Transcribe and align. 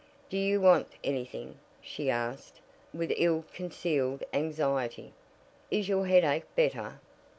"Do 0.31 0.37
you 0.39 0.59
want 0.59 0.87
anything?" 1.03 1.59
she 1.79 2.09
asked, 2.09 2.59
with 2.91 3.13
ill 3.17 3.45
concealed 3.53 4.23
anxiety. 4.33 5.13
"Is 5.69 5.87
your 5.89 6.07
headache 6.07 6.45
better?" 6.55 6.99